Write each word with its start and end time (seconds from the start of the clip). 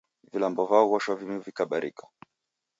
Vilambo 0.33 0.65
vaoghoshwa 0.65 1.15
vimu 1.15 1.39
vikabarika 1.39 2.07